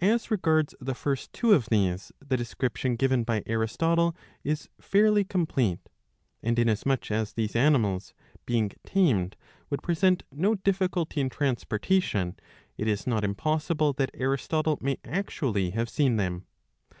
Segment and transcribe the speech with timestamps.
[0.00, 5.78] As regards the first two of these, the description given by Aristotle is fairly complete;
[6.42, 8.12] and inasmuch as these animals,
[8.44, 9.36] being tamed,
[9.70, 12.36] would present no difficulty in transportation,
[12.76, 16.44] it is not impossible that Aristotle may actually have seen them.